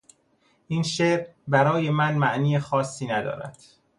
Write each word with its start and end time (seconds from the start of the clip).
این 0.67 0.83
شعر 0.83 1.27
برای 1.47 1.89
من 1.89 2.15
معنی 2.15 2.59
خاصی 2.59 3.07
ندارد. 3.07 3.59